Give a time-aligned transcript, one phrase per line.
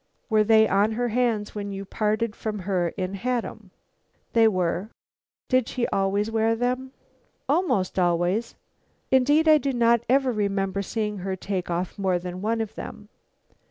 [0.31, 3.69] "Were they on her hands when you parted from her in Haddam?"
[4.33, 4.89] "They were."
[5.47, 6.91] "Did she always wear them?"
[7.47, 8.55] "Almost always.
[9.11, 13.09] Indeed I do not ever remember seeing her take off more than one of them."